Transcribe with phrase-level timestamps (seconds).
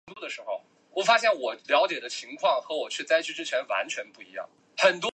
[0.01, 0.01] 光果毛翠雀花为毛茛科翠雀属下的一个
[4.13, 5.09] 变种。